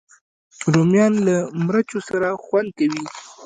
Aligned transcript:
رومیان 0.73 1.13
له 1.25 1.35
مرچو 1.65 1.99
سره 2.09 2.27
خوند 2.45 2.69
کوي 2.77 3.03